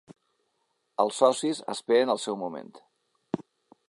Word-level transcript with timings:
Els 1.03 1.19
socis 1.23 1.61
esperen 1.73 2.13
el 2.15 2.21
seu 2.23 2.39
moment. 2.47 2.73